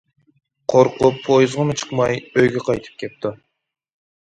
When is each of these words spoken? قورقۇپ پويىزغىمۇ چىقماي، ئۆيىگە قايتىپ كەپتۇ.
قورقۇپ 0.73 1.21
پويىزغىمۇ 1.27 1.77
چىقماي، 1.85 2.21
ئۆيىگە 2.27 2.67
قايتىپ 2.67 3.01
كەپتۇ. 3.07 3.39